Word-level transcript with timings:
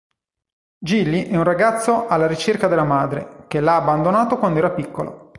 Gilly 0.79 1.27
è 1.27 1.37
un 1.37 1.43
ragazzo 1.43 2.07
alla 2.07 2.25
ricerca 2.25 2.67
della 2.67 2.81
madre, 2.83 3.45
che 3.47 3.59
l'ha 3.59 3.75
abbandonato 3.75 4.39
quando 4.39 4.57
era 4.57 4.71
piccolo. 4.71 5.29